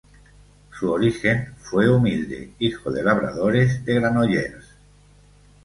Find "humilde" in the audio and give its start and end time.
1.87-2.53